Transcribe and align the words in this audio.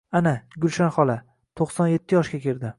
Ana, 0.19 0.31
Gulshan 0.63 0.89
xola, 0.95 1.19
to‘qson 1.61 1.93
yetti 1.95 2.19
yoshga 2.21 2.45
kirdi 2.47 2.69